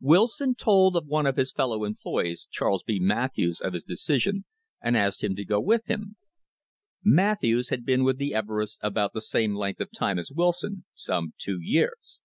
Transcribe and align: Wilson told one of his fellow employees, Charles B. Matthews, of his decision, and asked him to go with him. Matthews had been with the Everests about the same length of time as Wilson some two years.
Wilson 0.00 0.56
told 0.56 1.06
one 1.06 1.24
of 1.24 1.36
his 1.36 1.52
fellow 1.52 1.84
employees, 1.84 2.48
Charles 2.50 2.82
B. 2.82 2.98
Matthews, 2.98 3.60
of 3.60 3.74
his 3.74 3.84
decision, 3.84 4.44
and 4.80 4.96
asked 4.96 5.22
him 5.22 5.36
to 5.36 5.44
go 5.44 5.60
with 5.60 5.88
him. 5.88 6.16
Matthews 7.04 7.68
had 7.68 7.84
been 7.84 8.02
with 8.02 8.18
the 8.18 8.32
Everests 8.34 8.78
about 8.82 9.12
the 9.12 9.22
same 9.22 9.54
length 9.54 9.80
of 9.80 9.92
time 9.92 10.18
as 10.18 10.32
Wilson 10.32 10.84
some 10.96 11.32
two 11.38 11.60
years. 11.60 12.22